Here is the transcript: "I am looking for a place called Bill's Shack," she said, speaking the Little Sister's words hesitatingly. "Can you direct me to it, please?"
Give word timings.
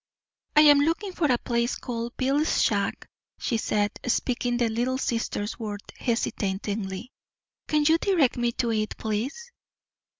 "I 0.55 0.61
am 0.61 0.79
looking 0.79 1.13
for 1.13 1.31
a 1.31 1.37
place 1.37 1.75
called 1.75 2.17
Bill's 2.17 2.59
Shack," 2.59 3.05
she 3.39 3.57
said, 3.57 3.91
speaking 4.07 4.57
the 4.57 4.67
Little 4.67 4.97
Sister's 4.97 5.59
words 5.59 5.85
hesitatingly. 5.95 7.11
"Can 7.67 7.83
you 7.87 7.99
direct 7.99 8.35
me 8.35 8.51
to 8.53 8.71
it, 8.71 8.97
please?" 8.97 9.51